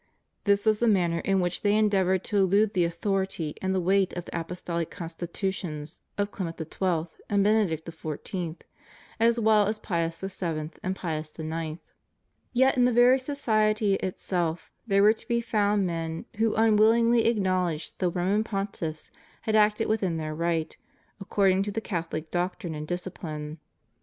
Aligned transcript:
This 0.45 0.65
was 0.65 0.79
the 0.79 0.87
manner 0.87 1.19
in 1.19 1.39
which 1.41 1.61
they 1.61 1.75
endeavored 1.77 2.23
to 2.23 2.37
elude 2.37 2.73
the 2.73 2.85
authority 2.85 3.53
and 3.61 3.75
the 3.75 3.79
weight 3.79 4.13
of 4.13 4.25
the 4.25 4.35
Apostolic 4.35 4.89
Constitutions 4.89 5.99
of 6.17 6.31
Clement 6.31 6.57
XII. 6.57 7.07
and 7.29 7.43
Benedict 7.43 7.85
XIV., 7.85 8.61
as 9.19 9.39
well 9.39 9.67
as 9.67 9.77
of 9.77 9.83
Pius 9.83 10.19
VII. 10.21 10.71
and 10.81 10.95
Pius 10.95 11.37
IX. 11.37 11.77
Yet 12.51 12.75
in 12.77 12.85
the 12.85 12.91
very 12.91 13.19
society 13.19 13.93
itself 13.93 14.71
there 14.87 15.03
were 15.03 15.13
to 15.13 15.27
be 15.27 15.39
found 15.39 15.85
men 15.85 16.25
who 16.37 16.55
unwillingly 16.55 17.25
ac 17.25 17.39
knowledged 17.39 17.91
that 17.99 18.05
the 18.07 18.11
Roman 18.11 18.43
Pontiffs 18.43 19.11
had 19.41 19.55
acted 19.55 19.87
within 19.87 20.17
their 20.17 20.33
right, 20.33 20.75
according 21.19 21.61
to 21.61 21.71
the 21.71 21.79
Catholic 21.79 22.31
doctrine 22.31 22.73
and 22.73 22.87
dis 22.87 23.05
cipline. 23.05 23.57